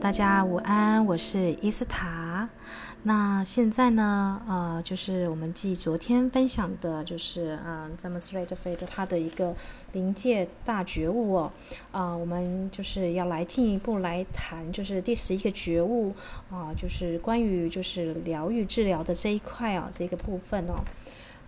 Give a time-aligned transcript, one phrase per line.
[0.00, 2.48] 大家午安，我是伊斯塔。
[3.02, 9.56] 那现在呢，呃，就是我们继昨天分享的，就是嗯，咱们 Thomas Redfield 他的一个
[9.92, 11.52] 临界大觉悟哦，
[11.90, 16.14] 啊、我们就是要来进一步来谈，就是第十一个觉悟
[16.48, 20.84] 啊、就是关于就是疗愈治疗的这一块啊，这个部分哦。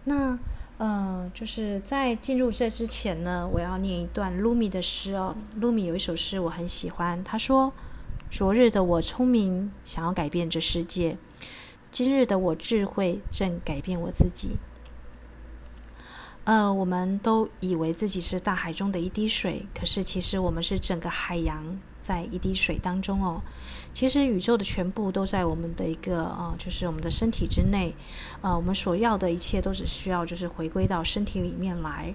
[0.04, 0.36] 那
[0.78, 5.36] 呃，就是在进入这之前呢，我要念一段鲁米的诗哦。
[5.54, 7.72] 鲁米有一首诗我很喜欢，他说。
[8.30, 11.16] 昨日的我聪明，想要改变这世界；
[11.90, 14.56] 今日的我智慧，正改变我自己。
[16.44, 23.42] 呃，我们都以为自己是大海中的一滴水，可是其实我们是整个海洋在一滴水当中哦。
[23.92, 27.96] 其实宇宙的全部都在我们的一个呃，就是我们的身体之内。
[28.42, 32.14] 呃，我们所要的一切都只需要就是回归到身体里面来。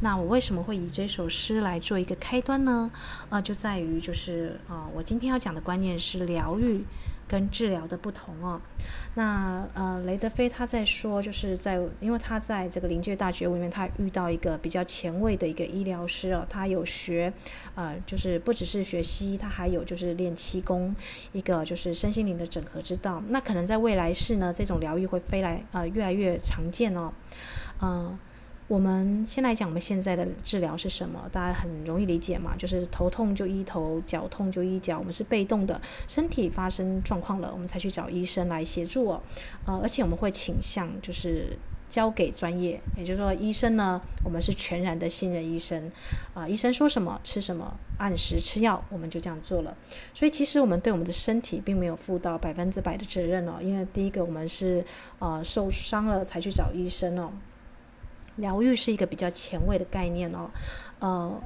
[0.00, 2.90] 那我为什么会以这首诗来做一个开端呢？
[3.28, 6.84] 呃，就在于就是啊、我今天要讲的观念是疗愈
[7.28, 8.60] 跟治疗的不同哦。
[9.14, 17.32] 那呃，雷德菲他在说，就是在因为他在这个临界大觉悟里面，他遇到一个比较前卫的一个医疗师哦，他有学
[17.74, 20.94] 呃，就是不只是学西医，他还有就是练气功，
[21.32, 23.22] 一个就是身心灵的整合之道。
[23.28, 27.12] 那可能在未来世呢，这种疗愈会飞来呃越来越常见哦，
[27.80, 28.18] 嗯、
[28.70, 39.20] 我们先来讲我们现在的治疗是什么，大家很容易理解嘛，就是头痛就医头，脚痛就医脚，我们是被动的，身体发生状况了，我们才去找医生来协助哦，
[39.66, 45.90] 呃，而且我们会倾向就是交给专业，也就是说医生呢，我们是全然的信任医生，
[46.32, 49.76] 啊、医生说什么吃什么，按时吃药，我们就这样做了，
[50.14, 54.84] 所以其实我们对我们的身体并没有负到百分之百的责任哦，因为第一个我们是
[55.18, 57.32] 呃受伤了才去找医生哦。
[58.40, 60.50] 疗愈是一个比较前卫的概念哦，
[60.98, 61.40] 呃，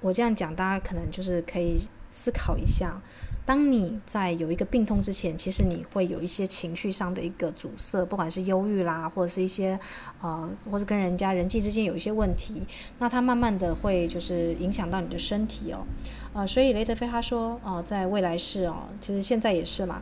[0.00, 1.78] 我这样讲，大家可能就是可以
[2.10, 3.00] 思考一下，
[3.44, 9.78] 当你在有一个病痛之前，其实你会有一些情绪上的一个阻塞，不管是忧郁啦，或者是一些
[10.20, 12.62] 呃，或者跟人家人际之间有一些问题，
[12.98, 15.86] 那它慢慢的会就是影响到你的身体哦，
[16.32, 20.00] 呃，所以雷德菲他说，哦、在未来世哦，其实现在也是嘛。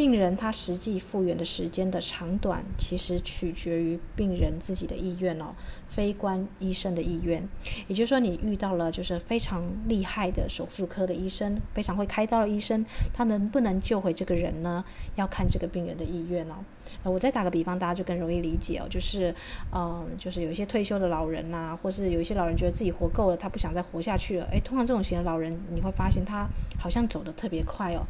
[0.00, 5.54] 病人他实际复原的时间的长短，其实取决于病人自己的意愿哦，
[5.90, 7.46] 非关医生的意愿。
[7.86, 14.82] 也就是说，你遇到了就是非常厉害的手术科的医生，非常会开刀的医生，他能不能救回这个人呢？
[15.16, 16.54] 要看这个病人的意愿哦。
[17.02, 18.86] 呃，我再打个比方，大家就更容易理解哦。
[18.88, 19.34] 就是，
[19.70, 24.46] 嗯，就是有一些退休的老人呐，或是有一些老人觉得自己活够了，他不想再活下去了。
[24.46, 28.06] 诶，通常这种型的老人，你会发现他好像走得特别快哦。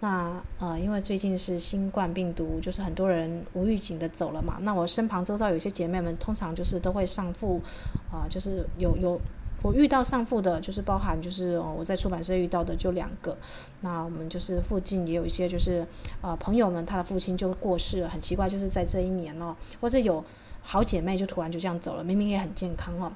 [0.00, 4.56] 那呃，因为最近是新冠病毒，就是很多人无预警的走了嘛。
[4.62, 7.60] 那我身旁周遭有些姐妹们，通常就是都会上父，
[8.10, 9.20] 啊、就是有有
[9.62, 13.36] 我遇到上父的，就是包含就是哦，我在出版社遇到的就两个。
[13.82, 15.86] 那我们就是附近也有一些就是
[16.22, 20.24] 呃朋友们，他的父亲就过世了，很奇怪，就是在这一年哦，或者有
[20.62, 23.12] 好姐妹就突然就这样走了，明明也很健康哦。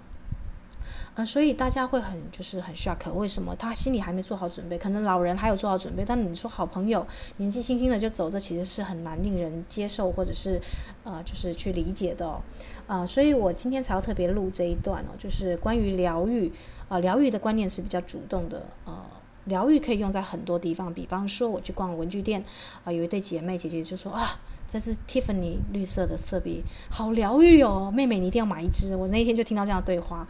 [1.17, 4.77] 呃，所以大家会很就是很 shock，为什么他心里还没做好准备？
[4.77, 10.61] 可能老人还有做好准备，但你说好朋友年纪轻轻的就走，这其实是很难令人接受或者是
[11.05, 12.41] 呃就是去理解的哦。
[12.89, 16.53] 呃，所以我今天才要特别录这一段哦，就是关于疗愈。
[16.89, 18.67] 呃，疗愈的观念是比较主动的。
[18.85, 19.01] 呃，
[19.45, 28.97] 疗愈可以用在很多地方，比方说我去逛文具店，啊、呃，有一对姐妹姐姐就说啊，这是 Tiffany 绿色的色笔，好疗愈哦，妹妹你一定要买一支。
[28.97, 30.27] 我那天就听到这样对话。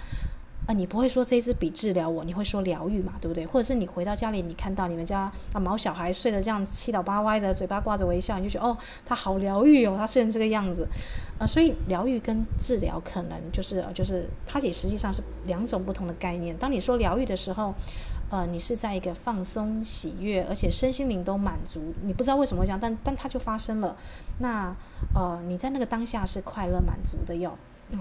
[0.66, 3.44] 啊，你不会说这支笔治疗我，你会说疗愈嘛，对不对？
[3.44, 10.88] 或者是你回到家里，你看到你们家啊毛小孩睡得这样七倒八歪的，嘴巴挂着微笑，你就觉得哦，他好疗愈哦，他睡成这个样子。
[11.38, 16.56] 啊，所以疗愈跟治疗可能就是就是它也实际上是两种不同的概念。
[16.56, 17.74] 当你说疗愈的时候，
[18.30, 23.96] 呃，你是在一个放松、喜悦，而且身心灵都满足，你不知道为什么会这样，但但它就发生了。
[24.38, 24.74] 那
[25.14, 27.58] 呃，你在那个当下是快乐满足的哟。
[27.90, 27.98] 嗯。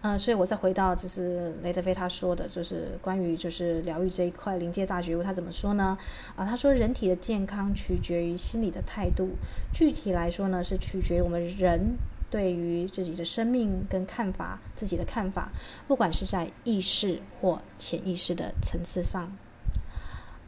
[0.00, 5.98] 嗯，所以我再回到就是雷德菲他说的，就是关于就是疗愈这一块临界大觉悟，他怎么说呢？
[6.36, 9.30] 啊，他说人体的健康取决于心理的态度，
[9.72, 11.96] 具体来说呢，是取决于我们人
[12.30, 15.50] 对于自己的生命跟看法，自己的看法，
[15.88, 19.36] 不管是在意识或潜意识的层次上。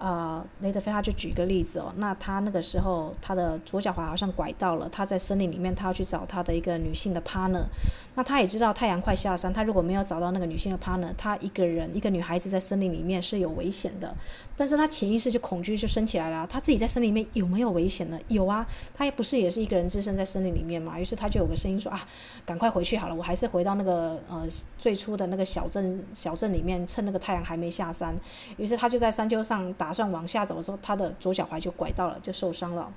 [0.00, 7.66] 呃，雷德菲他就举个例子哦，那他那个时候他的左脚踝好像拐到了，他在森林里面，他要去找他的一个女性的 partner。
[8.14, 14.16] 那他也知道太阳快下山，他如果没有找到那个女性的 partner，他一个人一个女孩子在森林里面是有危险的。
[14.56, 18.18] 但是他潜意识就恐惧就升起来了，他自己在森林里面有没有危险呢？
[18.28, 20.98] 有啊，他也不是也是一个人置身在森林里面嘛。
[20.98, 22.00] 于是他就有个声音说啊，
[22.46, 24.46] 赶快回去好了，我还是回到那个呃
[24.78, 28.18] 最初的那个小镇小镇里面，趁那个太阳还没下山。
[28.56, 29.89] 于是他就在山丘上打。
[29.90, 32.92] 打算往下走的时候，他的左脚踝就拐到了，就受伤了。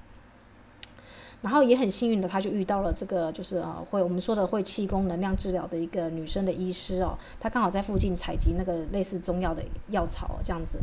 [1.42, 10.80] 然后也很幸运的，他就遇到了这个就是呃会我们说的会气功能量治疗的一个女生的医师哦，她刚好在附近采集那个类似中药的药草这样子。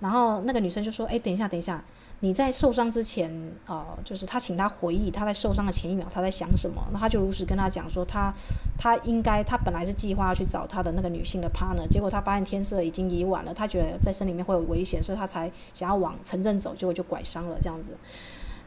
[0.00, 1.84] 然后那个女生就说：“哎，等一下，等一下。”
[2.24, 3.28] 你在受伤之前，
[3.66, 8.32] 呃，就是他请他回忆他在受伤的前一秒他在想什么，那他就如实跟他讲说他，
[8.78, 17.98] 他应该他本来是计划要去找他的那个女性的 partner，结果他发现天色已经已晚了，他觉得在山里面会有危险，所以他才想要往城镇走，结果就拐伤了这样子。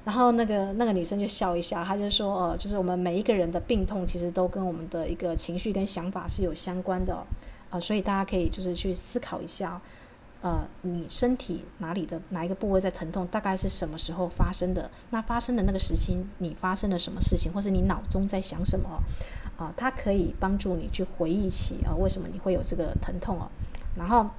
[0.03, 7.25] 然后那个那个女生就笑一下，她就说，呃，就是我们每一个人的病痛其实都跟我们的一个情绪跟想法是有相关的，啊、
[7.71, 9.81] 呃，所以大家可以就是去思考一下。
[10.45, 13.25] 呃，你身体哪里的哪一个部位在疼痛？
[13.25, 14.91] 大概是什么时候发生的？
[15.09, 19.01] 那发生的那个时期，你发生了什么事情，或是你脑中在想什么？
[19.57, 23.49] 啊、呃，它可以帮助你去回忆起啊、为什么你会有这个疼痛哦？
[23.95, 24.29] 然后，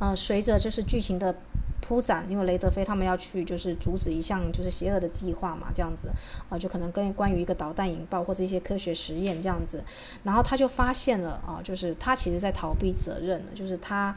[0.00, 1.36] 呃，随着就是剧情的
[1.80, 6.10] 铺展，因为雷德菲他们要去就是阻止一项就是邪恶的计划嘛，这样子
[6.48, 9.84] 啊、就可能跟关于一个导弹引爆或者一些科学实验这样子，
[10.24, 14.16] 然后他就发现了啊、就是他其实在逃避责任，就是他。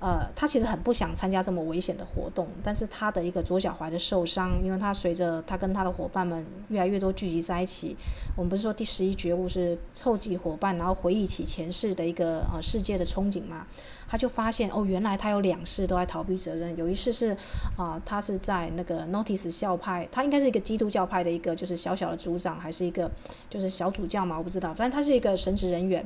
[0.00, 7.94] 呃，他其实很不想参加这么危险的活动，但是他的一个左脚踝的受伤，因为他随着他跟他的伙伴们越来越多聚集在一起，
[8.34, 13.66] 我们不是说第十一觉悟是凑集伙伴，然后回忆起前世的一个呃世界的憧憬嘛。
[14.10, 16.76] 他就发现哦，原来他有两世都在逃避责任。
[16.76, 17.36] 有一世是
[17.76, 23.08] 啊、他是在那个 Notice 教派，他应该是一个基督教派的一个就是小小的组长，还是一个
[23.48, 24.74] 就是小主教嘛，我不知道。
[24.74, 26.04] 反正他是一个神职人员。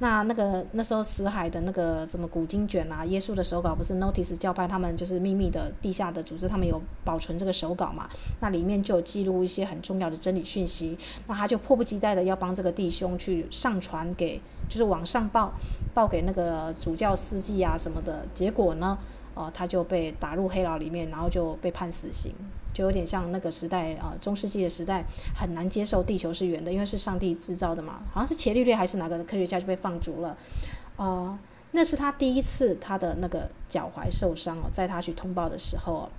[0.00, 8.06] 那那个那时候死海的那个什么古经卷啊，耶稣的手稿不是 Notice 教派他们就是秘密的地下的组织，他们有保存这个手稿嘛？
[8.40, 10.98] 那里面就有记录一些很重要的真理讯息。
[11.26, 14.42] 那他就迫不及待的要帮这个弟兄去上传给。
[14.68, 15.52] 就是往上报，
[15.94, 18.98] 报给那个主教司祭啊什么的，结果呢，
[19.34, 22.32] 呃，他就被打入黑牢里面，然后就被判死刑，
[22.74, 25.04] 就有点像那个时代啊、中世纪的时代
[25.34, 30.36] 很难接受地球是圆的，因为是上帝制造的嘛，好像是伽利略还是哪个科学家就被放逐了，
[30.96, 31.38] 呃，
[31.70, 36.10] 那是他第一次他的那个脚踝受伤哦，在他去通报的时候，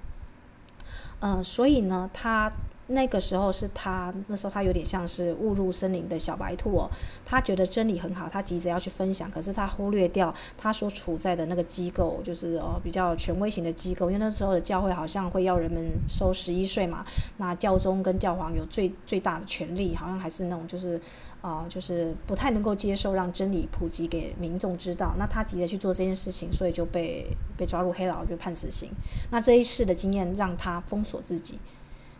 [1.19, 2.51] 嗯、所以呢，他。
[2.87, 6.89] 那个时候是他，那时候他有点像是误入森林的小白兔哦。
[7.25, 14.07] 他觉得真理很好，他急着要去分享，可是他忽略掉他所处在的那个机构，就是哦比较权威型的机构。
[14.07, 17.05] 因为那时候的教会好像会要人们收十一税嘛，
[17.37, 20.99] 那教宗跟教皇有最最大的权力，好像还是那种就是
[21.39, 25.13] 啊、就是不太能够接受让真理普及给民众知道。
[25.17, 27.25] 那他急着去做这件事情，所以就被
[27.55, 28.89] 被抓入黑牢，就判死刑。
[29.31, 31.57] 那这一世的经验让他封锁自己。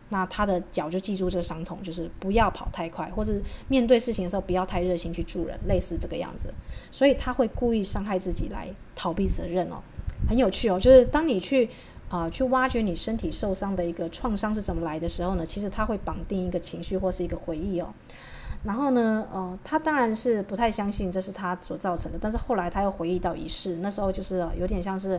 [0.09, 3.33] 那他的脚就记住这个伤痛，就是不要跑太快，或者
[3.67, 6.53] 面对事情的时候不要太热心去助人，类似这个样子。
[6.91, 9.81] 所以他会故意伤害自己来逃避责任哦，
[10.27, 10.79] 很有趣哦。
[10.79, 11.69] 就是当你去
[12.09, 17.93] 啊、去挖掘你身体受伤的一个创伤是怎么来的时候呢，其实他会绑定一个情绪或是一个回忆哦。
[18.67, 25.17] 然后呢，呃，他当然是不太相信这是他所造成的，但是后来他又回忆到一世，那时候就是有点像是，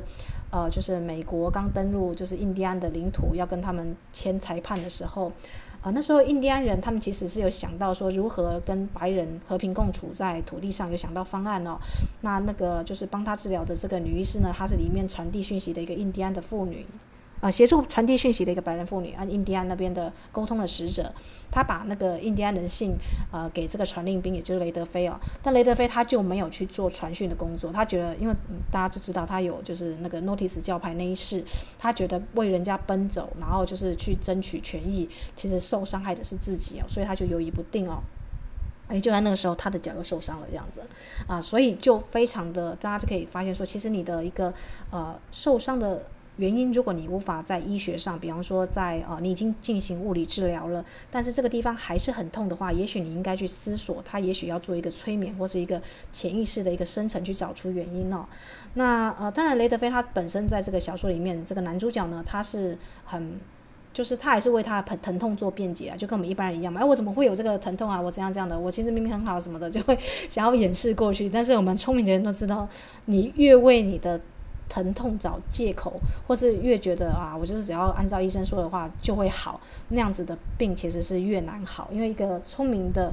[0.51, 5.33] 呃，就是美国刚登陆就是印第安的领土，要跟他们签裁判的时候，
[5.81, 11.79] 呃，那时候印第安人他们其实是有想到说如何跟白人和平共处在土地上，有想到方案哦。
[12.21, 16.85] 那那个就是帮他治疗的这个女医师呢，她是里面传递讯息的一个印第安的妇女。
[17.41, 21.15] 呃，协助传递讯息的一个白人妇女，按印第安那边的沟通的使者，
[21.53, 22.97] 他把那个印第安人信
[23.31, 25.17] 呃给这个传令兵，也就是雷德菲哦。
[25.41, 28.35] 但雷德菲他就没有去做传讯的工作，他觉得，因为
[28.73, 31.45] 大家就知道他有就是那个 Notice 教派那一世，
[31.79, 38.03] 他觉得为人家奔走，然后就是去争取权益，其实受伤害的是自己哦，所以他就犹豫不定哦。
[38.89, 40.81] 哎，就在那个时候，他的脚又受伤了，这样子
[41.29, 44.53] 啊，所以就非常的，大家就可以发现说，其实你的一个
[44.91, 46.05] 呃受伤的。
[46.39, 58.25] 原因，如果你无法在医学上，比方说在呃，你已经进行物理治疗了，但是这个地方还是很痛的话，也许你应该去思索，他也许要做一个催眠或是一个潜意识的一个深层去找出原因哦。
[58.75, 63.41] 那呃，当然雷德菲他本身在这个小说里面，这个男主角呢，他是很，
[63.93, 66.81] 就是他还是为他的疼疼痛做辩解啊，就跟我们一般人一样嘛。
[66.81, 68.01] 哎，我怎么会有这个疼痛啊？
[68.01, 68.57] 我怎样这样的？
[68.57, 71.29] 我其实明明很好什么的，就会想要掩饰过去。
[71.29, 72.69] 但是我们聪明的人都知道，
[73.07, 74.21] 你越为你的
[74.69, 81.89] 疼痛找借口，或是越觉得啊，我就是只要按照医生说的话就会好，那样子的病其实是越难好。
[81.91, 83.13] 因为一个聪明的，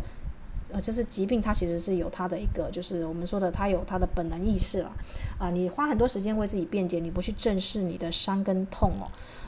[0.71, 4.91] 呃，就是疾病它其实是有它的一个，就是我们说的它有它的本能意识了。
[5.37, 9.07] 啊，你花很多时间为自己辩解，你不去正视你的伤跟痛哦。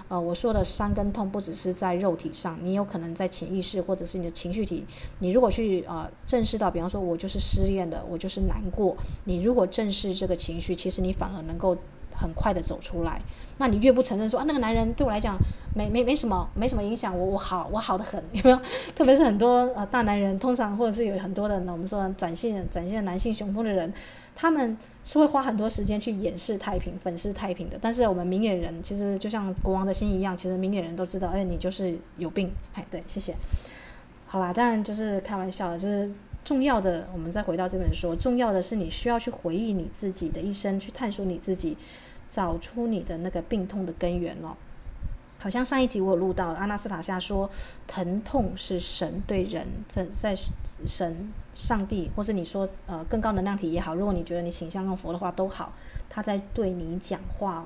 [0.10, 4.86] 呃，我说的伤跟痛不只是在肉体上，你有可能在潜意识或者是你的情绪体。
[5.20, 8.96] 你如果去呃正视到，比方说我就是失恋的，我就是难过。
[9.26, 11.76] 你如果正视这个情绪，其实你反而能够
[12.14, 13.22] 很快的走出来。
[13.58, 15.36] 那你越不承认说啊，那个男人对我来讲
[15.76, 18.60] 没没没什么没什么影响，我我好我好的很， 有没有？
[18.96, 23.92] 特别是很多呃大男人，通常或者是有很多的我们说展现展现男性雄风的人，
[24.36, 27.80] 他们是会花很多时间去掩饰太平、粉饰太平的。
[27.82, 32.52] 但是我们明眼人其实就像国王的心一样，其实明眼人都知道，哎，你就是有病。
[32.74, 33.34] 哎，对，谢谢。
[34.26, 36.12] 好啦，当然就是开玩笑，就是
[36.44, 37.08] 重要的。
[37.14, 41.78] 我们再回到这本书，重要的是你需要去回忆你自己的一生，去探索你自己。
[42.30, 44.54] 找出你的那个病痛的根源哦，
[45.40, 47.50] 好像上一集我有录到阿纳斯塔夏说，
[47.88, 50.36] 疼痛是神对人在在
[50.86, 55.72] 神上帝，或是你说呃更高能量体也好，如果你觉得你倾向用佛的话都好，
[56.10, 57.66] 他在对你讲话哦。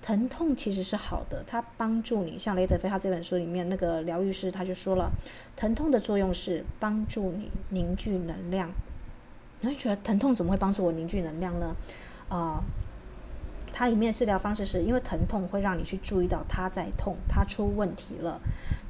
[0.00, 2.38] 疼痛其实是好的，它帮助你。
[2.38, 5.10] 像雷德菲他这本书里面那个疗愈师他就说了，
[5.56, 8.70] 疼痛的作用是帮助你凝聚能量。
[9.60, 11.74] 你会觉得疼痛怎么会帮助我凝聚能量呢？
[12.28, 12.62] 啊、
[13.76, 18.40] 它里面的治疗方式是因为疼痛会让你去注意到它在痛，它出问题了。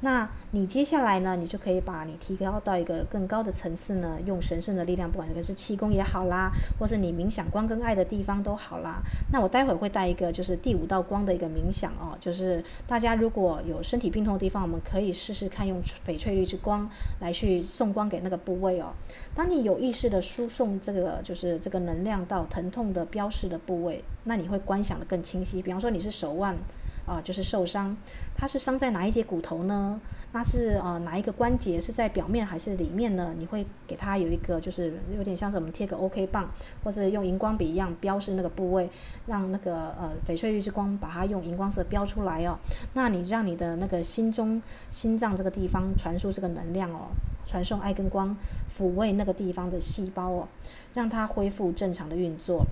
[0.01, 9.01] 那你接下来呢，你就可以把你提高到一个更高的层次呢，用神圣的力量，不管这个是气功也好啦，或是你冥想光跟爱的地方都好啦。
[9.31, 16.87] 那我待会会带一个就是第五道光的一个冥想哦，就是大家如果有身体病痛的地方，我们可以试试看用翡翠绿之光
[17.19, 18.93] 来去送光给那个部位哦。
[19.33, 25.61] 当你有意识的输送这个就是这个能量到疼痛的标示的部位，那你会关观想得更清晰。
[25.61, 26.57] 比方说你是手腕。
[27.05, 27.95] 啊，就是受伤，
[28.35, 30.01] 它是伤在哪一节骨头呢？
[30.31, 31.79] 那是呃哪一个关节？
[31.79, 33.31] 是在表面还是里面呢？
[33.37, 36.49] 你会给它有一个，就是有点像是我们贴个 OK 棒，
[36.83, 38.89] 或是用荧光笔一样标示那个部位，
[39.27, 42.57] 让那个呃翡翠绿之光把它用荧光色标出来哦。
[42.95, 47.09] 那你让你的那个心中心脏这个地方传输这个能量哦，
[47.45, 48.35] 传送爱跟光，
[48.75, 50.47] 抚慰那个地方的细胞哦，
[50.95, 52.65] 让它恢复正常的运作。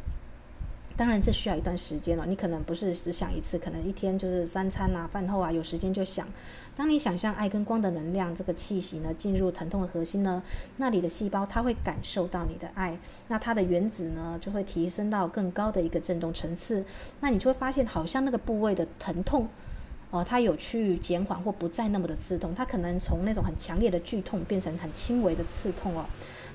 [0.96, 2.24] 当然，这需要一段时间了。
[2.28, 6.28] 你可能不是只想一次，可能一天就是三餐啊、饭后啊，有时间就想。
[6.76, 10.42] 当你想象爱跟光的能量这个气息呢，进入疼痛的核心呢，
[10.78, 12.98] 那里的细胞它会感受到你的爱，
[13.28, 16.86] 那它的原子呢就会提升到更高的一个振动层次。
[17.20, 19.48] 那你就会发现，好像那个部位的疼痛，
[20.12, 26.06] 哦、它有去减缓或不再那么的刺痛，它可能从那种很强烈的剧痛变成很轻微的刺痛哦。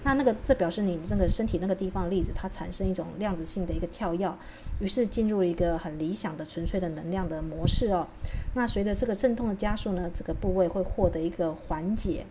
[0.05, 4.33] 那那个，这表示你这个身体那个地方的粒子，它产生一种量子性的一个跳跃，
[4.81, 8.07] 于是进入了一个很理想的纯粹的能量的模式哦。
[8.55, 12.27] 那随着这个阵痛的加速呢，这个部位会获得一个缓解。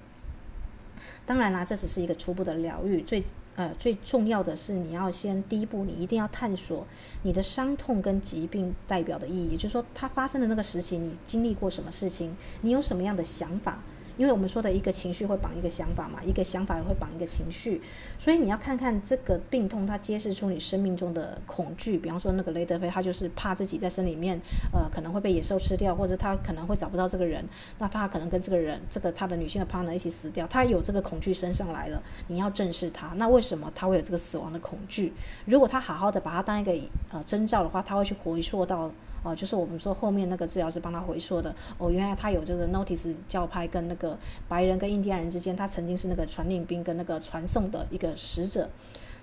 [1.26, 3.24] 当然啦，这只是一个初步的疗愈，最
[3.58, 6.88] 呃最重要的是你要先第一步，你一定要探索
[7.24, 13.84] 你的伤痛跟疾病代表的意义，也就是说，它发生的那个时期，你经历过什么事情，你有什么样的想法。
[14.18, 17.82] 因为我们说的一个情绪会绑一个想法嘛，一个想法也会绑一个情绪，
[18.18, 21.98] 所以你要看看这个病痛，它揭示出你生命中的恐惧。
[21.98, 24.40] 比方说那个雷德菲，他就是怕自己在森林里面，
[24.74, 27.48] 呃，可能会被野兽吃掉，或者他可能会找不到这个人，
[27.78, 32.02] 那他可能跟这个人，这个他的女性的 partner 一起死掉，他有这个恐惧升上来了。
[32.28, 33.08] 你要正视他。
[33.18, 35.14] 那为什么他会有这个死亡的恐惧？
[35.46, 36.74] 如果他好好的把它当一个
[37.12, 38.92] 呃征兆的话，他会去回溯到。
[39.28, 44.18] 哦，就是我们说后面那个治疗师帮他回溯的哦，原来他有这个 Notice 教派跟那个
[44.48, 48.70] 白人跟印第安人之间，他曾经是那个传令兵跟那个传送的一个使者。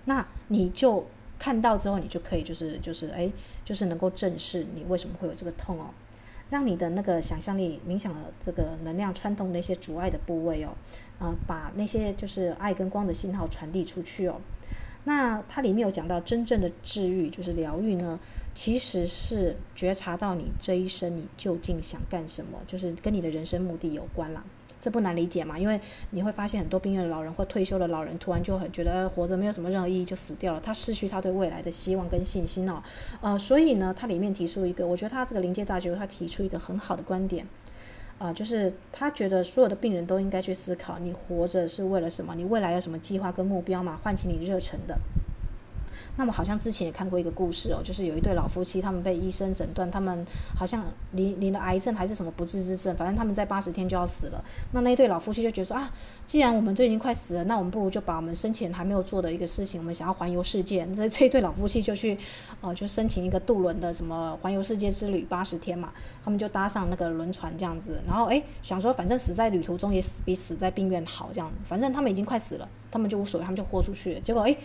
[0.05, 1.07] 那你就
[1.39, 3.33] 看到之后，你就可以就是就是哎，
[3.65, 5.87] 就是能够正视你为什么会有这个痛哦，
[6.51, 10.75] 让你的那个想象力冥想的这个能量穿透那些阻碍的部位哦，
[11.19, 14.41] 啊、把那些就是爱跟光的信号传递出去哦。
[15.05, 18.19] 那它里面有讲到真正的治愈就是疗愈呢。
[18.55, 24.45] 其实是觉察到你这一生你究竟想干什么，就是跟你的人生目的有关啦。
[24.81, 25.59] 这不难理解嘛？
[25.59, 25.81] 因为
[26.11, 30.61] 你会发现很多病院的老人或退休的老人，突然就很觉得活着没有什么任何意义，就死掉了。
[30.61, 32.83] 他失去他对未来的希望跟信心哦。
[33.23, 37.47] 呃，所以呢，他里面提出一个，我觉得他这个临界大学，他提出一个很好的观点，
[38.19, 42.35] 啊、就是他觉得所有的病人都应该去思考，你活着是为了什么？
[42.35, 43.99] 你未来有什么计划跟目标嘛？
[44.03, 44.99] 唤起你热忱的。
[46.17, 50.25] 那么好像之前也看过一个故事哦，就是有一对老夫妻，他们被医生诊断，他们
[50.57, 54.45] 好像罹罹了癌症还是什么不治之症，反正他们在八十天就要死了。
[54.73, 55.91] 那那一对老夫妻就觉得说啊，
[56.25, 60.87] 既然我们都已经快死了，那我们不如就把我们生前还没有做的一个事情，我们想要环游世界。
[60.95, 62.15] 这这一对老夫妻就去，
[62.61, 65.93] 哦、呃，就申请一个渡轮的什么环游世界之旅八十天嘛，
[66.25, 74.21] 他们就搭上那个轮船这样子，然后诶，想说反正死在旅途中也死比死在病院好这样，反正他们已经快死了，他们就无所谓，他们就豁出去了。
[74.21, 74.57] 结果诶。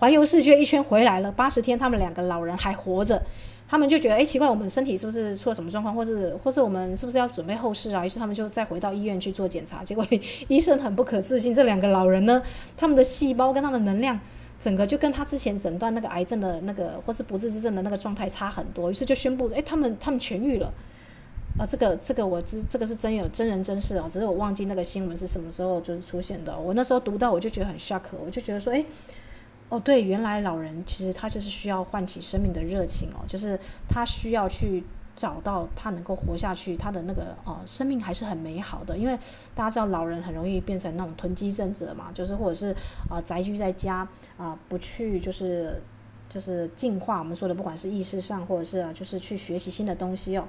[0.00, 3.22] 环游世界一圈回来了，八十天，他们两个老人还活着，
[3.68, 8.02] 他们就觉得，哎，奇怪，我们身体是不是出了什么状况，或是，或是我们是不是要准备后事啊？
[8.02, 10.02] 于是他们就再回到医院去做检查，结果
[10.48, 12.42] 医生很不可置信，这两个老人呢，
[12.78, 14.18] 他们的细胞跟他们的能量
[14.58, 20.72] 整个就跟他之前诊断那个癌症的那个或是不治之症的那个状态差很多，于是就宣布，哎，他们他们痊愈了。
[21.58, 26.56] 啊，这个这个我知，这个是真有真人真事哦，只是我忘记那个新闻是什么时候就是出现的。
[26.58, 28.82] 我那时候读到，我就觉得很 shock，我就觉得说，哎，
[29.70, 33.58] 哦，对，原来老人其实他就是需要唤起生命的热情哦，就是
[33.88, 34.84] 他需要去
[35.14, 38.98] 找到他能够活下去，他的那个哦，生命还是很美好的。
[38.98, 39.16] 因为
[39.54, 42.74] 大家知道老人很容易变成那种囤积症者嘛，就是或者是
[43.08, 45.80] 啊宅居在家啊，不去就是
[46.28, 50.48] 就是进化，我们说的不管是意识上或者是啊，就是去学习新的东西哦。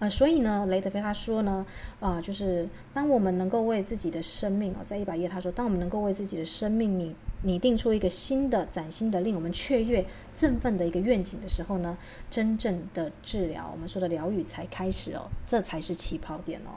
[0.00, 1.66] 呃，所以呢，雷德菲他说呢，
[1.98, 10.04] 啊、就是当我们能够为自己的生命啊，在一百页他说，当我们能够为自己的生命拟拟定出一个新的、崭新的、令我们雀跃、
[10.34, 11.96] 振奋的一个愿景的时候呢，
[12.30, 16.70] 真正的治疗，我们说的疗愈才开始哦，这才是起跑点哦。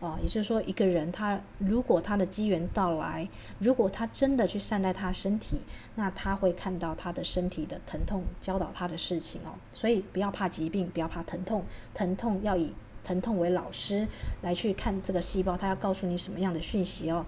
[0.00, 3.28] 哦，也就是说，一个人他如果他的机缘到来，
[3.58, 5.58] 如果他真的去善待他身体，
[5.94, 9.54] 那他会看到他的身体的疼痛，教导他的事情哦。
[9.72, 14.06] 所以不要怕疾病，不要怕疼痛，疼痛要以疼痛为老师
[14.42, 17.26] 来去看这个细胞，他要告诉你什么样的讯息哦。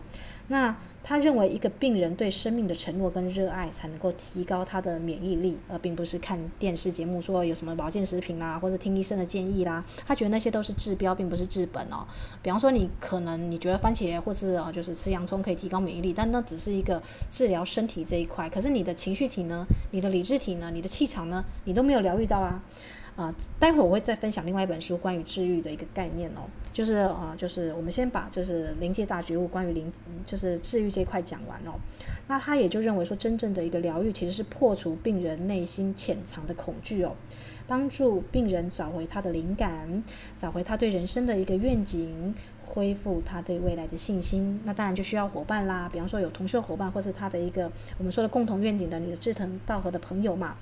[0.49, 0.77] 那。
[1.09, 9.85] 他认为，一个病人对生命的承诺跟热爱，才能够提高他的免疫力，而并不是看电视节目说有什么保健食品啦，或者听医生的建议啦。
[10.05, 12.05] 他觉得那些都是治标，并不是治本哦。
[12.43, 18.51] 比方说，你可能你觉得番茄或是啊，就是吃洋葱可以提高免疫力，但那只是一个治疗身体这一块。
[18.51, 19.65] 可是你的情绪体呢？
[19.93, 20.73] 你的理智体呢？
[20.73, 21.45] 你的气场呢？
[21.67, 22.61] 你都没有疗愈到啊。
[23.17, 29.91] 啊，待会我会再分享另外一本书关于治愈的一个概念哦，就是啊，就是我们先把就是临界大觉悟关于临
[30.27, 31.73] 就是治愈这一块讲完哦。
[32.29, 37.17] 那他也就认为说，真正的一个疗愈其实是破除病人内心潜藏的恐惧哦，
[37.67, 40.05] 帮助病人找回他的灵感，
[40.37, 42.35] 找回他对人生的一个愿景，
[42.67, 44.61] 恢复他对未来的信心。
[44.65, 50.57] 那当然就需要伙伴啦，比方说有同修伙伴，或是他的一个我们说的共同愿景的你的志同道合的朋友嘛。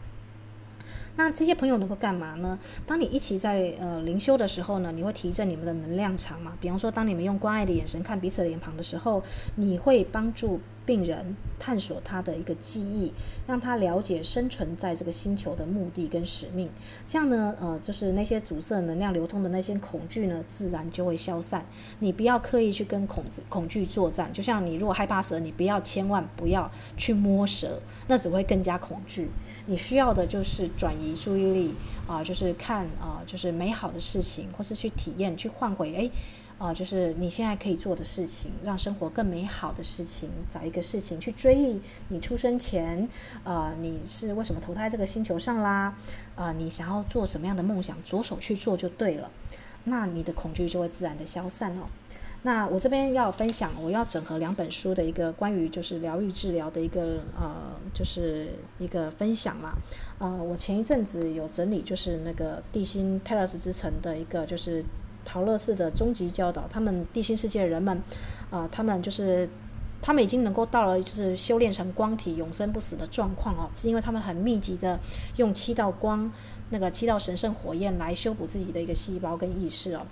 [1.16, 2.59] 那这些朋友能够干嘛呢？
[2.87, 6.53] 当你一起在呃灵修的时候呢，你会提振你们的能量场嘛。
[6.61, 9.22] 比方说，当你们用关爱的眼神看彼此的脸庞的时候，
[9.57, 13.12] 你会帮助病人探索他的一个记忆，
[13.47, 16.68] 让他了解生存在这个星球的目的跟使命。
[17.07, 21.64] 这样呢，呃，就是那些阻塞能量流通的那些恐惧呢，自然就会消散。
[22.01, 29.31] 你不要刻意去跟恐恐惧作战，就像你如果害怕蛇，你不要千万不要去摸蛇，那只会更加恐惧。
[29.66, 31.75] 你需要的就是转移注意力
[32.07, 36.11] 啊、就是看啊、就是美好的事情，或是去体验，去换回诶。
[36.57, 43.07] 啊、就是你现在可以做的事情，让生活更美好的事情，找一个事情去追忆你出生前，
[43.43, 45.95] 呃，你是为什么投胎这个星球上啦？
[46.37, 49.31] 呃，你想要做什么样的梦想，着手去做就对了。
[49.85, 51.83] 那你的恐惧就会自然的消散哦。
[52.45, 59.75] 那我这边要分享，我要整合两本书的一个关于就是疗愈治疗的一个呃，就是一个分享啦。
[60.19, 64.83] 呃，我前一阵子有整理，就是那个地心泰勒斯之城的一个就是。
[65.25, 68.03] 陶乐寺的终极教导，他们地心世界的人们，
[68.51, 69.49] 啊、他们就是
[70.03, 74.99] 他们已经能够到了就是修炼成光体永生不死的状况哦，是因为他们很密集的
[75.37, 76.31] 用七道光
[76.71, 80.07] 那个七道神圣火焰来修补自己的一个细胞跟意识哦。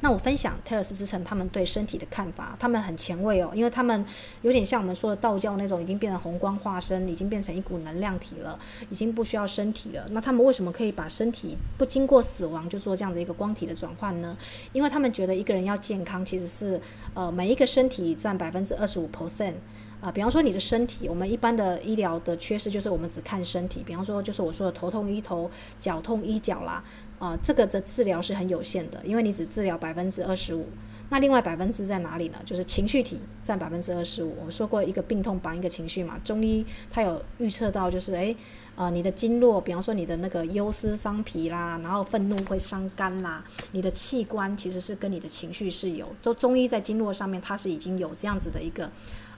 [0.00, 4.04] 那我分享泰勒斯之城他们对身体的看法，他们很前卫哦，因为他们
[4.42, 8.58] 有点像我们说的道教那种，已经变成红光化身，已经变成一股能量体了，
[8.90, 10.06] 已经不需要身体了。
[10.10, 14.36] 那他们为什么可以把身体不经过死亡就做这样的一个光体的转换呢？
[14.72, 16.80] 因为他们觉得一个人要健康，其实是
[17.14, 19.54] 呃每一个身体占百分之二十五 percent。
[20.00, 26.84] 啊，比方说你的身体，我们一般的医疗的缺失就是我们只看身体，比方说就是我说的头痛医头，脚痛医脚啦，
[27.18, 30.66] 啊，这个的治疗是很有限的，因为你只治疗百分之二十五，
[31.08, 32.38] 那另外百分之在哪里呢？
[32.44, 34.36] 就是情绪体占百分之二十五。
[34.46, 38.36] 我说过一个病痛绑一个情绪嘛，中医它有预测到就是诶，
[38.76, 48.88] 呃，你的经络，比方说你的那个忧思伤脾啦，然后愤怒会伤肝啦，你的器官其实是跟你的情绪是有，就中医在经络上面它是已经有这样子的一个。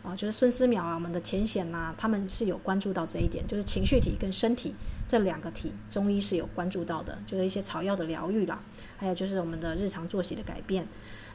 [0.02, 4.74] 啊，就是孙思邈啊，我们的浅显呐，他们是有关注到这一点，就是情绪体跟身体
[5.06, 8.62] 这两个体，中医是有关注到的，就是一些草药的疗愈啦，
[8.96, 10.88] 还有就是我们的日常作息的改变。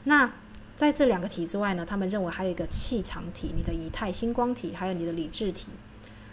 [0.05, 0.33] 那
[0.75, 5.67] 在这两个体之外呢，他们认为还有一个气场体，你的仪态星光体，还有你的理智体，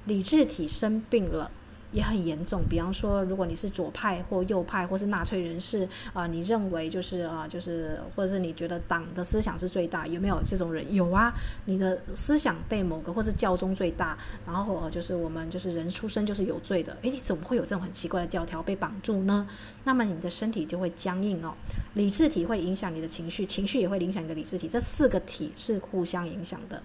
[0.07, 1.51] 理智体生病了。
[1.93, 10.93] 也很严重，比方说，如果你是左派或右派，或是纳粹人士啊、你认为就是啊，就是或者是你觉得党的思想是最大，有没有这种人？
[10.93, 11.33] 有啊，
[11.67, 19.47] 你的思想被某个或是教宗最大，然后就是我们就是人出生就是有罪的，诶，你怎么会有这种很奇怪的教条被绑住呢？
[19.85, 21.55] 那么你的身体就会僵硬哦，
[21.95, 26.83] 理智体会影响你的情绪，情绪也会影响你的理智体，这四个体是互相影响的。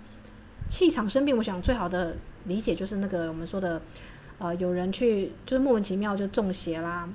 [0.69, 3.81] 气场生病，我想最好的理解就是那个我们说的，
[4.39, 7.07] 呃，有人去就是莫名其妙就中邪啦。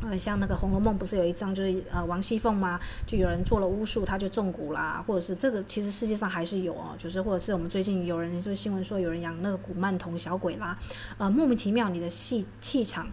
[0.00, 2.78] 呃，像那个《红楼梦》不是有一张就是呃王熙凤嘛？
[3.04, 10.78] 就有人做了巫术，他就中蛊啦，或者是这个其实世界上还是有哦，就是或者是我们最近有人就是新闻说有人养那个古曼童小鬼啦，
[11.18, 13.08] 呃，莫名其妙你的气气场。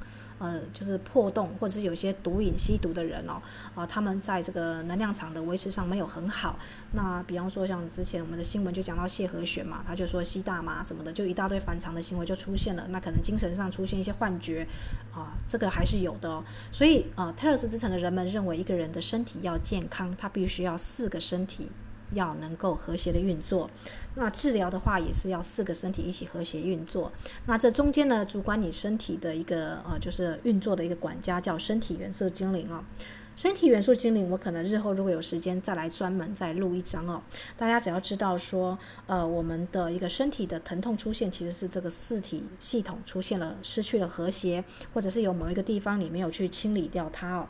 [0.45, 3.41] 呃，就是破洞，或者是有些毒瘾、吸毒的人哦，
[3.73, 6.55] 啊、他们在这个能量场的维持上没有很好。
[6.91, 12.85] 那比方说，像之前我们的新闻就讲到谢和弦嘛，他就说吸大麻什么的，就一大堆反常的行为就出现了。
[12.89, 14.67] 那可能精神上出现一些幻觉，
[15.11, 16.43] 啊、这个还是有的。
[16.71, 21.71] 所以，呃，泰勒斯之城的人们认为，一个人的身体要健康，他必须要四个身体
[22.13, 23.69] 要能够和谐的运作。
[24.15, 27.11] 那治疗的话，也是要四个身体一起和谐运作。
[27.45, 32.83] 那这中间呢，主管你身体的一个呃，就是运作的一个管家，叫身体元素精灵哦。
[33.35, 37.21] 身体元素精灵，我可能日后如果有时间再来专门再录一章哦。
[37.57, 44.63] 大家只要知道说，呃，我们的一个身体的疼痛出现，其实是这个四体系统出现了失去了和谐，
[44.93, 47.47] 或者是有某一个地方你没有去清理掉它哦。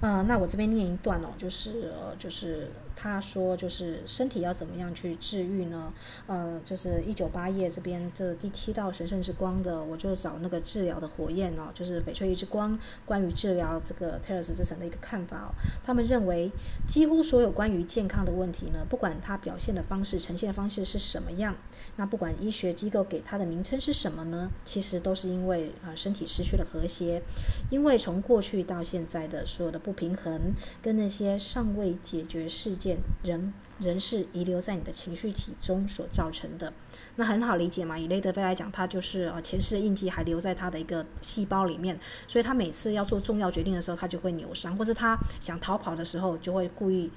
[0.00, 2.70] 呃，那我这边念一段哦，就是呃，就是。
[3.02, 5.90] 他说：“就是身体要怎么样去治愈呢？
[6.26, 15.48] 呃，就是一九八页这边这第七道神圣之光的，我就找那个治疗的火焰哦，就是翡翠玉之光，关于治疗这个泰尔斯之城的一个看法哦。
[15.82, 16.52] 他们认为，
[16.86, 21.56] 几乎所有关于健康的问题呢，不管它表现的方式、呈现的方式是什么样，
[21.96, 27.22] 那不管医学机构给它的名称是什么呢，其实都是因为啊、身体失去了和谐，
[27.70, 36.72] 因为从过去到现在的所有的不平衡跟那些尚未解决事件。”人仍是遗留在你的情绪体中所造成的，
[37.16, 37.98] 那很好理解嘛。
[37.98, 41.98] 以雷德菲来讲，他就是呃前世的印记还留在他的一个细胞里面，
[42.28, 47.10] 所以他每次要做重要决定的时候，他就会扭伤，或是他想逃跑的时候，就会故意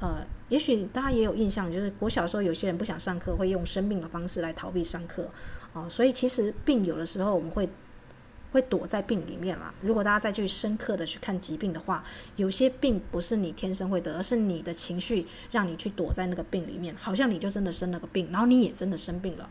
[0.00, 5.28] 呃，也许大家也有印象，就是我小时候有些人不想上课，会用生病的方式来逃避上课
[5.72, 7.68] 啊、所以其实病有的时候我们会。
[8.54, 9.74] 会躲在病里面嘛？
[9.80, 12.04] 如果大家再去深刻的去看疾病的话，
[12.36, 19.50] 有些病不是你天生会得，而是你的情绪让你去躲在那个病里面，好像你就真的生了个病，然后你也真的生病了。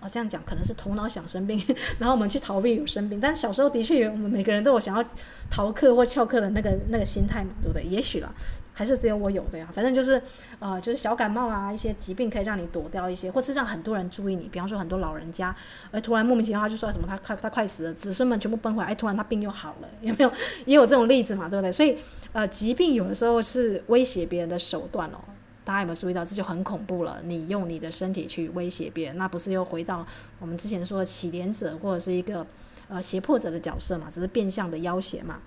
[0.00, 1.58] 啊，这样讲可能是头脑想生病，
[1.98, 3.18] 然后我们去逃避有生病。
[3.18, 5.04] 但小时候的确，我们每个人都有想要
[5.50, 7.82] 逃课或翘课的那个那个心态嘛，对不对？
[7.84, 8.34] 也许啦，
[8.80, 9.68] 还是只有我有的呀。
[9.74, 10.20] 反正就是，
[10.58, 14.48] 呃，就是小感冒啊，一些疾病可以让你躲掉一些，或是让很多人注意你。
[14.48, 15.54] 比方说，很多老人家，
[15.90, 20.32] 哎，突然莫名其妙他就说什么他快他快死了，子孙们全部奔回来，哎，突然他病又好了， 有没有？
[20.64, 21.70] 也有这种例子嘛，对不对？
[21.70, 21.98] 所以，
[22.32, 25.18] 呃，疾病有的时候是威胁别人的手段哦。
[25.62, 27.20] 大家有没有注意到，这就很恐怖了？
[27.24, 30.04] 你用你的身体去威胁别人，那不是又回到
[30.40, 32.44] 我们之前说的起点者或者是一个
[32.88, 34.06] 呃胁迫者的角色嘛？
[34.10, 35.38] 只是变相的要挟嘛？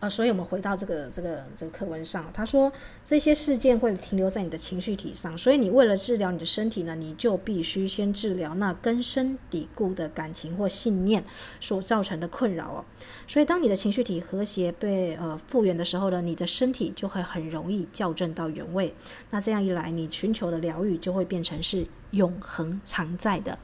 [0.00, 2.72] 呃，所以我们回到这个这个这个课文上，他说
[3.04, 11.22] 这些事件会停留在你的情绪体上，所以你为了治疗你的身体呢，你就必须先治疗那根深蒂固的感情或信念
[11.60, 12.84] 所造成的困扰哦。
[13.28, 18.94] 所以当你的情绪体和谐被呃复原的时候呢，你的身体就会很容易校正到原位。
[19.28, 23.58] 那这样一来，你寻求的疗愈就会变成是永恒常在的。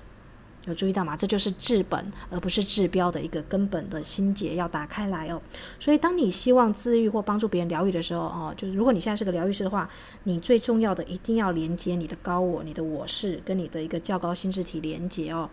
[0.66, 1.16] 有注意到吗？
[1.16, 5.40] 这就是治本而不是治标的一个根本的心结要打开来哦。
[5.80, 9.88] 所以，当你希望治愈或帮助别人疗愈的时候，哦，就是如果你现在是个疗愈师的话，
[10.24, 15.48] 你最重要的一定要连接你的高我、你的我是跟你的一个较高心智体连接哦，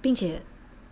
[0.00, 0.40] 并且。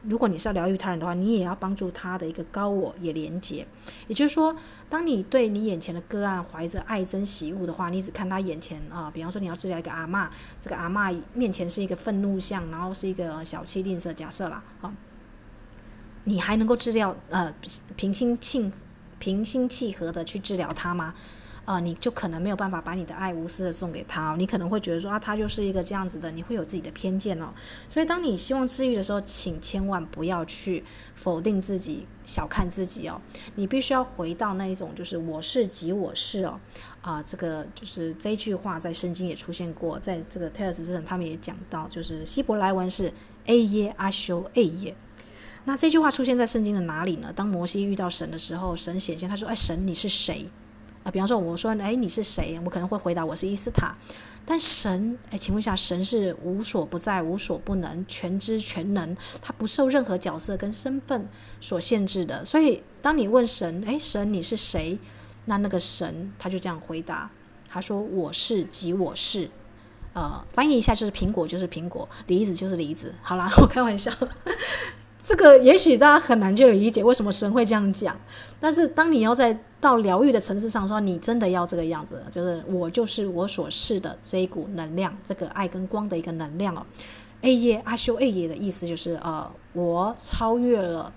[0.03, 3.67] 如果你是要疗愈他人的话，你也要帮助他的一个高我也连接。
[4.07, 4.55] 也就是说，
[4.89, 10.29] 当你对你眼前的个案怀着爱憎喜恶的话，你只看他眼前啊，比方说你要治疗一个阿嬷，
[10.61, 14.95] 这个阿嬷面前是一个愤怒相，然后是一个小气吝啬，假设啦，啊，
[16.25, 17.53] 你还能够治疗呃
[17.97, 18.73] 平心静
[19.19, 21.15] 平心气和的去治疗他吗？
[21.67, 27.53] 啊、你就可能没有办法把你的爱无私的送给他，哦，你可能会觉得说啊，他就是一个这样子的，你会有自己的偏见哦。
[27.91, 30.85] 所以，当你希望治愈的时候，请千万不要去
[31.17, 33.21] 否定自己、小看自己哦。
[33.57, 36.61] 你必须要回到那一种，就是我是即我是哦。
[37.01, 43.13] 啊、这个就是这句话在圣经也出现过，在这个泰勒斯之城他们也讲到，就是希伯来文是
[43.47, 44.97] A 耶阿修 A 耶。
[45.65, 47.33] 那这句话出现在圣经的哪里呢？
[47.35, 50.49] 当摩西遇到神的时候，神显现，他说：“哎，神你是谁？”
[51.07, 52.61] 啊，比方说，我说，哎，你是谁？
[52.65, 53.95] 我可能会回答，我是伊斯塔。
[54.45, 61.29] 但神，哎，请问一下，神是无所不在、无所不能、全知全能，他不受任何角色跟身份
[61.61, 62.45] 所限制的。
[62.45, 64.99] 所以，当你问神，哎，神你是谁？
[65.45, 67.31] 那那个神他就这样回答，
[67.69, 69.49] 他说：“我是即我是。”
[70.13, 73.15] 呃，翻译一下就是苹果就是苹果，梨子就是梨子。
[73.23, 74.11] 好啦，我开玩笑。
[75.25, 78.17] 这个也许大家很难去理解为什么神会这样讲，
[78.61, 86.85] 但是当你要在到疗愈的层次上说，你真的要这个样子，就是我就是我所示的这一股能量，这个爱跟光的一个能量哦。
[87.43, 91.13] A 耶阿修 A 耶的意思就是呃，我超越了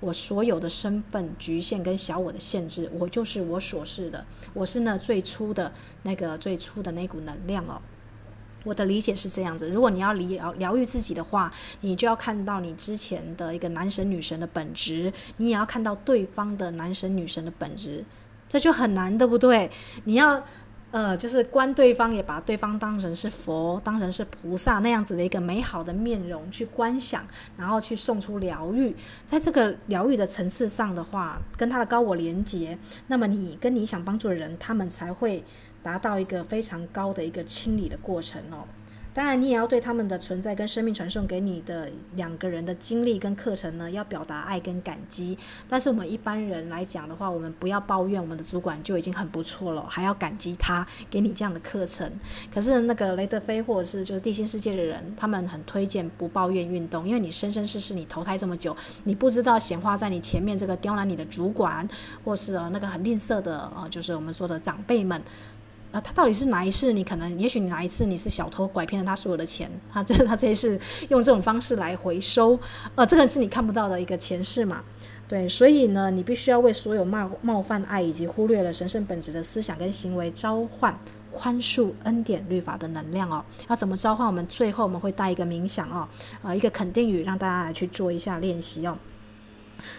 [0.00, 5.70] 我所有的身份局限跟小我的限制，我就是我所示的，我是那最初的
[6.04, 7.82] 那个最初的那股能量哦。
[8.64, 18.04] 我的理解是这样子，如果你要疗疗愈自己的话，你就要看到你之前的一个男神女神的本质，你也要看到对方的男神女神的本质，
[18.48, 19.70] 这就很难，对不对？
[20.04, 20.42] 你要
[20.90, 28.94] 呃，就是观对方，也把对方当成是佛，当成是菩萨那样子的一个美好的面容去观想，然后去送出疗愈，
[29.26, 35.44] 在这个疗愈的层次上的话，跟他的高我连接，那么你跟你想帮助的人，他们才会。
[35.84, 38.66] 达到一个非常高的一个清理的过程哦。
[39.12, 45.38] 当然，你也要对他们的存在跟生命传送给你的两个人的经历跟课程呢，要表达爱跟感激。
[45.68, 52.10] 但是我们一般人来讲的话，我们不要抱怨我们的主管就已经很不错了，还要感激他给你这样的课程。
[52.52, 61.88] 可是那个雷德菲或者是就是地心世界的人，他们很推荐不抱怨运动，因为你生生世世你投胎这么久，你不知道显化在你前面这个刁难你的主管，
[62.24, 65.22] 或是那个很吝啬的呃，就是我们说的长辈们。
[65.94, 66.92] 啊，他到底是哪一世？
[66.92, 70.76] 你可能，也许你哪一次你是小偷，拐骗了他所有的钱，他这他这一世
[71.08, 72.58] 用这种方式来回收，
[72.96, 74.82] 呃，这个是你看不到的一个前世嘛？
[75.28, 80.98] 对，所以呢，你必须要为所有冒冒犯爱以及忽略了神圣本质的思想跟行为召唤
[81.30, 83.44] 宽恕恩典律法的能量哦。
[83.68, 84.26] 要怎么召唤？
[84.26, 86.08] 我们最后我们会带一个冥想哦，
[86.42, 88.98] 呃，一个肯定语，让大家来去做一下练习哦。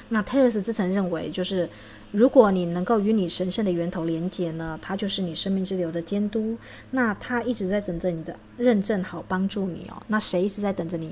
[0.10, 1.70] 那泰勒斯之城认为就是。
[2.16, 6.58] 如果你能够与你神圣的源头连接呢，它就是你生命之流的监督。
[6.92, 10.02] 那它一直在等着你的认证，好帮助你哦。
[10.08, 11.12] 那谁一直在等着你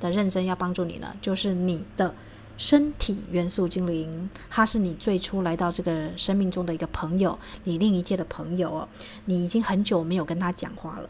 [0.00, 1.14] 的认证要帮助你呢？
[1.22, 2.12] 就是你的
[2.56, 8.88] 身体元素精灵，它是你最初来到这个生命中的一个朋友，你另一界的朋友哦。
[9.26, 11.08] 你已经很久没有跟他讲话了。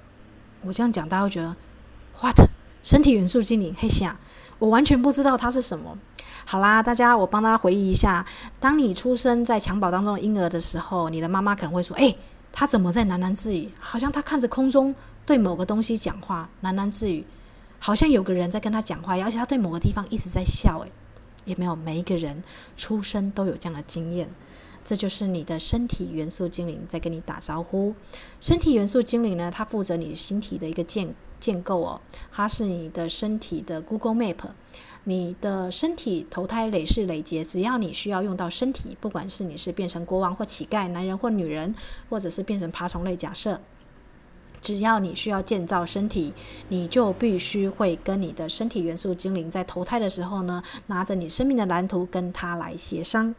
[0.60, 1.56] 我这样讲，大家会觉得
[2.20, 2.36] ，what？
[2.82, 4.20] 身体元素精灵，嘿夏，
[4.58, 5.96] 我完全不知道它是什么。
[6.52, 8.26] 好啦，大家，我帮大家回忆一下，
[8.60, 12.14] 当你出生在襁褓当中的婴儿的时候，你的妈妈可能会说：“诶，
[12.52, 13.70] 他怎么在喃喃自语？
[13.80, 17.24] 好像他看着空中对某个东西讲话，喃喃自语，
[17.78, 20.92] 好像有个人在跟他讲话，而且他对某个地方一直在笑。”诶，
[21.46, 21.74] 也没有？
[21.74, 22.44] 每一个人
[22.76, 24.28] 出生都有这样的经验，
[24.84, 27.94] 这就是你的身体元素精灵在跟你打招呼。
[28.42, 31.98] 身体元素精灵呢，它负责你身体的一个建建构哦，
[32.30, 34.36] 它是你的身体的 Google Map。
[35.04, 41.74] 你的身体投胎累世累劫，只要你需要用到身体，不管是你是变成国王或乞丐，男人或女人，
[42.08, 43.60] 或者是变成爬虫类，假设，
[44.60, 46.32] 只要你需要建造身体，
[46.68, 53.34] 你就必须会跟你的身体元素精灵在投胎的时候呢，拿着你生命的蓝图跟他来协商。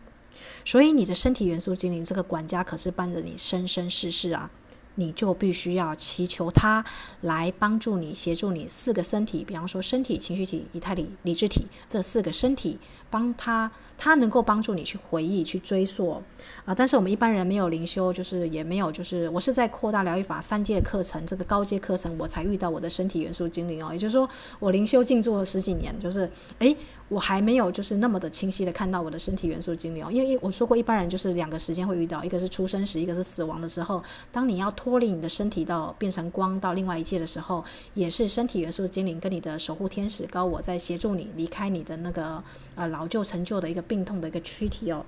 [0.65, 4.49] 所以你的身体元素精灵这个管家可是伴着你生生世世啊。
[4.95, 6.83] 你就必须要祈求他
[7.21, 12.77] 来帮助你，协助你四个身体，比方说身体、情绪体、以太理、理智体这四个身体，
[13.09, 16.21] 帮他，他能够帮助你去回忆、去追溯
[16.65, 16.73] 啊。
[16.75, 23.91] 但是我们一般人没有灵修，就是也没有，就是我是在扩大疗愈法三阶课程这个高阶课程，我才遇到我的身体元素精灵哦。
[23.91, 24.29] 也就是说，
[24.59, 26.29] 我灵修静坐了十几年，就是
[26.59, 26.75] 诶。
[27.09, 34.01] 我还没有就是那么的清晰的看到我的身体元素精灵哦，因为我说过一般人就是两个时间会遇到，一个是出生时，一个是死亡的时候。
[34.31, 42.43] 当你要脱离你的身体到变成光到另外一界的时候，也是身体元素精灵跟你的守护天使高我在协助你离开你的那个
[42.75, 45.05] 呃老旧陈旧的一个病痛的一个躯体哦。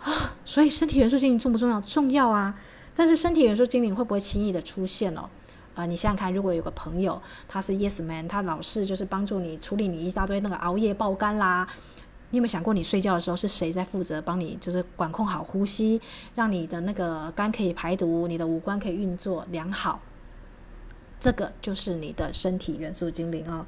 [0.00, 1.80] 啊，所以身体元素精灵重不重要？
[1.80, 2.54] 重要啊！
[2.94, 5.30] 但是身体元素精灵会不会轻易的出现哦？
[5.74, 11.66] 呃，你想想看，如果有个朋友，他是 Yes Man，他老是就是帮助你处理你一大堆那个熬夜爆肝啦。
[12.30, 16.00] 你有没有想过，你睡觉的时候是谁在负责帮你，就是管控好呼吸，
[16.34, 20.00] 让你的那个肝可以排毒，你的五官可以运作良好？
[21.18, 23.64] 这个就是你的身体元素精灵哦。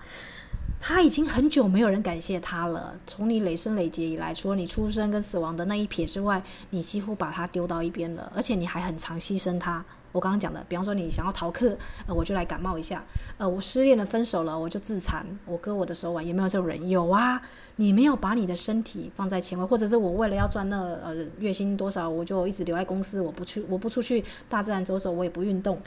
[0.81, 3.01] 他已经很久没有人感谢他了。
[3.07, 9.85] 从你累生累劫以来，除了你出生跟死亡的那一撇之外，你几乎把他丢到一边了，而且你还很常牺牲他。
[10.13, 12.99] 我刚刚讲的，比方说你想要逃课，呃，我就来感冒一下；
[13.37, 16.89] 呃，我失恋了，分手了，我就自残，我割我的手腕，有没有这种人？
[16.89, 17.43] 有啊，
[17.77, 25.81] 你没有把你的身体放在前位，或者是我为了要赚那呃月薪多少，我就一直留在公司，我不去，我不出去大自然走走，我也不运动。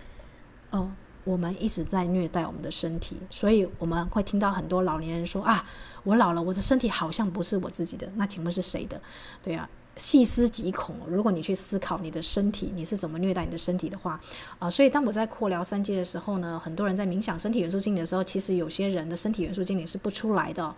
[0.69, 0.91] 哦、
[1.23, 5.65] 我们一直在虐待我们的身体，所以我们会听到很多老年人说啊，
[6.03, 9.01] 我老了，我的身体好像不是我自己的，那请问是谁的？
[9.41, 9.67] 对啊。
[9.97, 14.19] 细思极恐，如果你去思考你的身体，你是怎么虐待你的身体的话，
[14.57, 20.73] 啊、所以当我在扩疗三阶的时候呢，很多人在冥想身体元素精灵的时候，其实有些人的身体元素精灵是不出来的，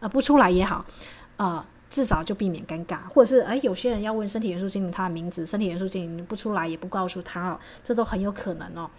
[0.00, 0.84] 呃，不出来也好，
[1.36, 8.90] 呃，至少就避免尴尬，或者是哎，有些人要问身体元素精灵他的名字，身体元素精灵不出来也不告诉他哦，这都很有可能哦。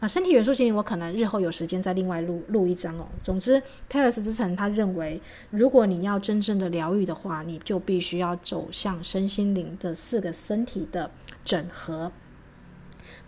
[0.00, 3.08] 啊，身体元素精灵我可能日后有时间再另外录录一张哦。
[3.22, 11.10] 总之，泰勒斯之城他认为，如果你要真正的疗愈的话，你就必须要走向身心灵的四个身体的
[11.44, 12.12] 整合。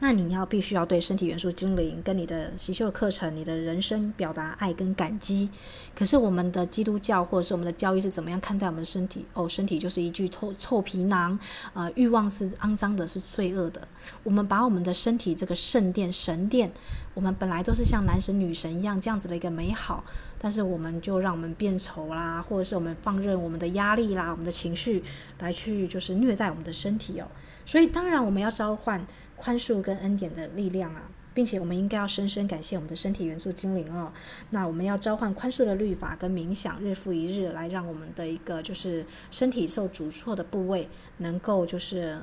[0.03, 5.51] 那你要必须要对身体元素精灵跟你的习修课程、你的人生表达爱跟感激。
[5.95, 9.27] 可是我们的基督教或者是我们的教育是怎么样看待我们的身体？
[9.35, 11.39] 哦，身体就是一具臭臭皮囊，
[11.75, 13.87] 呃，欲望是肮脏的，是罪恶的。
[14.23, 16.73] 我们把我们的身体这个圣殿、神殿，
[17.13, 20.03] 我们本来都是像男神女神一样这样子的一个美好，
[20.39, 25.05] 但是我们就让我们变丑啦，或者是我们放任我们的压力啦、我们的情绪
[25.41, 27.27] 来去就是虐待我们的身体哦。
[27.67, 29.07] 所以当然我们要召唤。
[29.41, 34.13] 宽恕跟恩典的力量啊，并且我们应该要深深感谢我们的身体元素精灵哦。
[34.51, 42.19] 那我们要召唤宽恕的律法跟冥想，日复一日来让我们的一个就是身体受诅咒的部位能够就是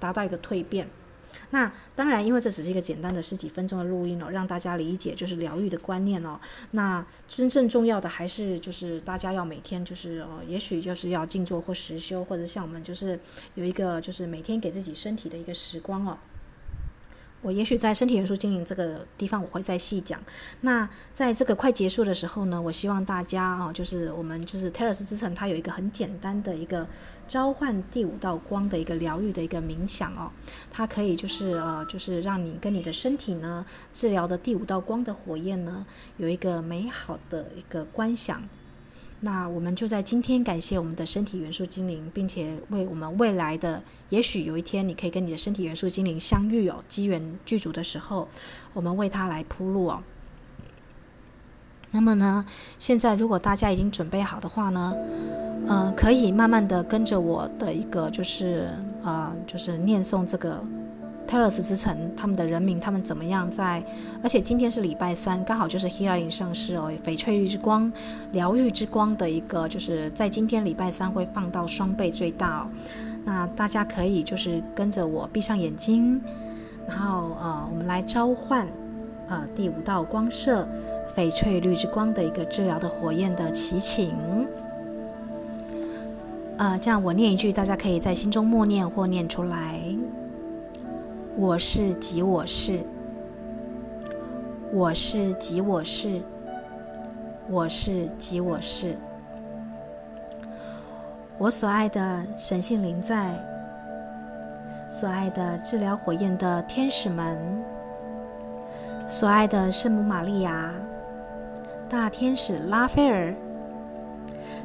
[0.00, 0.88] 达到一个蜕变。
[1.50, 6.38] 那当然，因为这只是一个简单的十几分钟的录音哦，让大家理解就是疗愈的观念哦。
[6.72, 13.18] 那真正重要的还是就是大家要每天就是哦，也许就是要静坐或实修，或者像我们就是
[13.54, 16.18] 有一个就是每天给自己身体的一个时光哦。
[17.40, 20.20] 我也许在身体元素经营这个地方，我会再细讲。
[20.62, 26.86] 那在这个快结束的时候呢，我希望大家啊，就是我们就是泰勒斯之城，它有一个很简单的一个
[27.28, 30.30] 召唤第五道光的一个疗愈的一个冥想哦，
[30.70, 38.42] 它可以就是呃，就是让你跟你的身体呢，治疗的第五道光的火焰呢，有一个美好的一个观想。
[39.20, 48.28] 那我们就在今天感谢我们的身体元素精灵，并且为我们未来的，也许有一天你可以跟你的身体元素精灵相遇哦，机缘具足的时候，
[48.72, 50.02] 我们为他来铺路哦。
[51.90, 54.94] 那么呢，现在如果大家已经准备好的话呢，
[55.66, 58.70] 呃，可以慢慢的跟着我的一个就是
[59.02, 60.62] 呃，就是念诵这个。
[61.28, 63.84] 泰勒斯之城，他们的人民，他们怎么样在？
[64.22, 67.92] 而且今天是礼拜三，刚好就是 healing 上市哦，翡翠绿之光、
[68.32, 72.68] 疗愈之光的一个，就是在今天礼拜三会放到双倍最大哦。
[73.24, 76.18] 那大家可以就是跟着我闭上眼睛，
[76.88, 78.66] 然后呃，我们来召唤
[79.28, 80.66] 呃第五道光射
[81.14, 84.16] 翡翠绿之光的一个治疗的火焰的祈请。
[86.56, 89.78] 呃，这样我念一句，大家可以在心中默念或念出来。
[91.40, 92.80] 我是即我是，
[94.72, 96.20] 我是即我是，
[97.48, 98.96] 我是即我是。
[101.38, 103.38] 我所爱的神性灵在，
[104.90, 107.38] 所爱的治疗火焰的天使们，
[109.06, 110.74] 所爱的圣母玛利亚、
[111.88, 113.32] 大天使拉斐尔，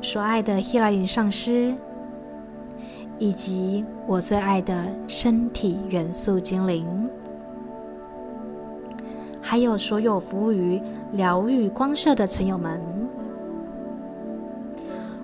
[0.02, 1.76] 所爱的希拉琳上师。
[3.24, 7.10] 以及我最爱的身体元素精灵，
[9.42, 10.82] 还有所有服务于
[11.14, 12.82] 疗愈光射的存有们，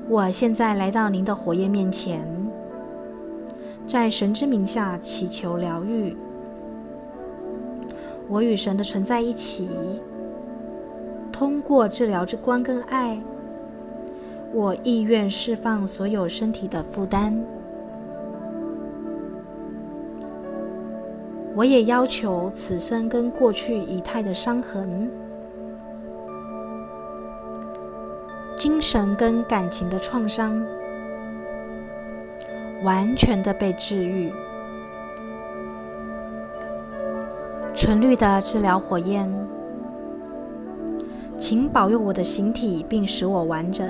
[0.08, 2.26] 我现在来到您的火焰面前，
[3.86, 6.16] 在神之名下祈求疗愈。
[8.30, 9.68] 我与神的存在一起，
[11.34, 13.22] 通过治疗之光跟爱，
[14.54, 17.44] 我意愿释放所有身体的负担。
[21.60, 25.12] 我也要求此生跟过去以太的伤痕、
[28.56, 30.66] 精神跟感情的创伤，
[32.86, 34.32] 完全的被治愈。
[37.76, 39.30] 纯绿的治疗火焰，
[41.38, 43.86] 请保佑我的形体，并使我完整。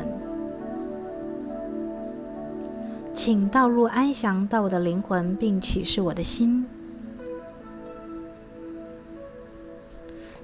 [3.13, 6.65] 请倒入安详到我的灵魂，并启示我的心。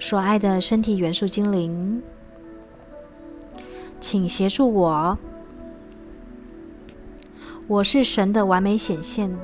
[0.07, 2.03] 所爱的身体元素精灵，
[3.99, 5.17] 请协助我。
[7.65, 9.35] 我是神的完美显现，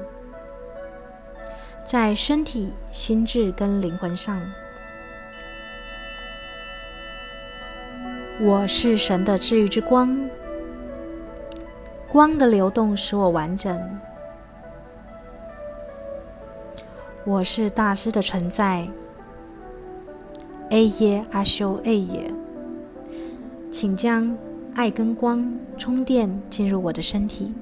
[1.83, 4.39] 在身体、心智跟灵魂上。
[8.39, 10.29] 我是神的治愈之光，
[12.07, 13.99] 光的流动使我完整。
[17.25, 18.87] 我是大师的存在。
[20.71, 22.33] A 耶阿修 A 耶，
[23.69, 24.37] 请将
[24.73, 27.53] 爱跟光充电进入我的身体。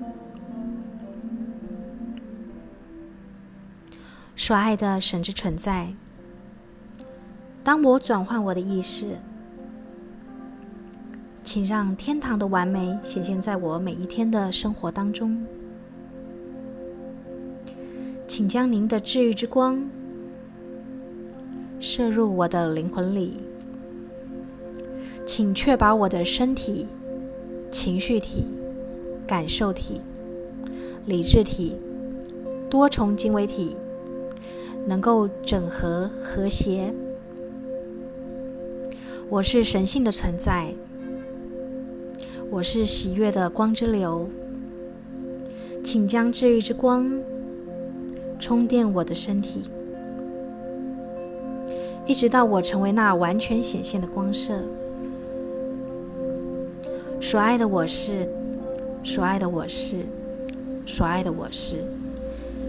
[4.35, 5.87] 所爱的神之存在，
[7.63, 9.17] 当我转换我的意识，
[11.43, 15.43] 请让天堂的完美显现在我每一天的生活当中。
[18.27, 19.83] 请将您的治愈之光
[21.79, 23.37] 射入我的灵魂里，
[25.25, 26.87] 请确保我的身体、
[27.71, 28.47] 情绪体、
[29.25, 30.01] 感受体、
[31.05, 31.77] 理智体、
[32.69, 33.77] 多重经纬体
[34.85, 36.93] 能够整合和谐。
[39.29, 40.73] 我是神性的存在，
[42.49, 44.27] 我是喜悦的光之流，
[45.81, 47.09] 请将治愈之光。
[48.37, 49.63] 充电我的身体，
[52.09, 54.59] 一直到我成为那完全显现的光色。
[57.21, 58.27] 所爱的我是，
[59.03, 60.07] 所爱的我是，
[60.87, 61.75] 所爱的我是。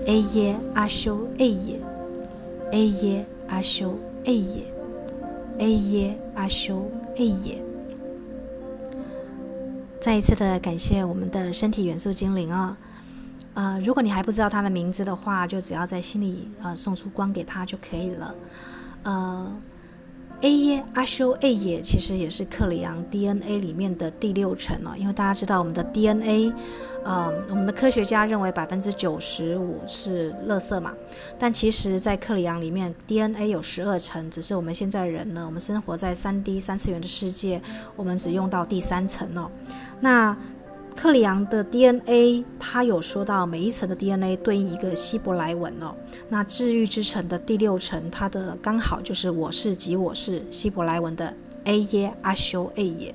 [0.04, 1.80] A 耶阿修 A 耶
[2.72, 4.62] ，A 耶阿修 A 耶
[5.56, 7.62] ，A 耶阿修 A 耶。
[10.02, 12.76] 再一次的感谢我们的身体元素精灵啊、哦。
[13.54, 18.34] 呃，如果你还不知道他的名字的话，就只要在心里呃送出光给他就可以了。
[19.02, 19.62] 呃
[20.42, 26.52] ，A 耶阿修 A 耶其实也是克里昂 DNA 里面的第六层哦，因为大家知道我们的 DNA，
[27.04, 30.92] 呃，我们的科学家认为百分之九十五是垃圾嘛，
[31.38, 37.60] 但其实在克里昂里面 DNA 有十二层，只是我们现在人呢，我们生活在三 D 三次元的世界，
[37.96, 39.50] 我们只用到第三层哦，
[40.00, 40.36] 那。
[41.00, 45.96] 克里昂的 DNA，他有说到每一层的 DNA 对应一个希伯来文哦。
[46.28, 51.34] 那治愈之城的第六层，它的刚好就是我是及我是希伯来文的
[51.64, 53.14] A 耶阿修 A 耶。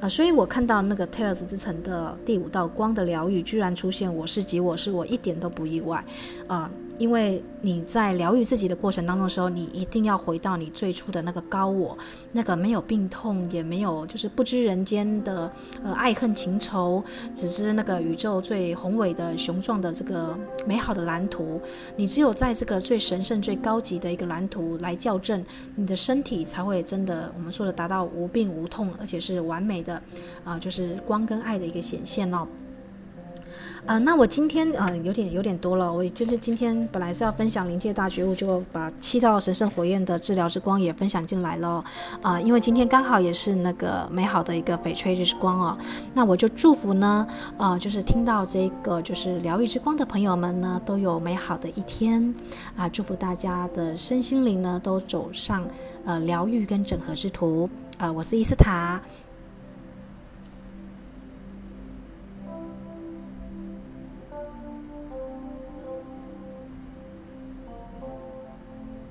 [0.00, 6.02] 呃，所以我看到那个 Tales 之城的第五道光的疗愈，居然出现我是及我是，我一点都不意外
[6.46, 6.70] 啊。
[7.00, 11.96] 因为你在疗愈自己的过程当中的时候，你一定要回到你最初的那个高我，
[12.32, 15.50] 那个没有病痛，也没有就是不知人间的
[15.82, 17.02] 呃爱恨情仇，
[17.34, 21.58] 只知那个宇宙最宏伟的雄壮的这个美好的蓝图。
[21.96, 25.42] 你只有在这个最神圣、最高级的一个蓝图来校正
[25.76, 30.02] 你的身体，才会真的我们说的达到无病无痛，而且是完美的
[30.44, 32.46] 啊、就是光跟爱的一个显现哦。
[33.86, 41.82] 啊、那我今天啊、呃、有点有点多了，我就是今天本来是要分享灵界大觉悟，就把七道神圣火焰的治疗之光也分享进来了
[42.22, 45.78] 啊、因为今天刚好也是那个美好的一个翡翠之光哦，
[46.14, 47.26] 那我就祝福呢，
[47.56, 52.32] 啊、呃，就是听到这个就是疗愈之光的朋友们呢，都有美好的一天
[52.76, 55.66] 啊、祝福大家的身心灵呢都走上
[56.04, 57.68] 呃疗愈跟整合之途
[57.98, 59.00] 啊、我是伊斯塔。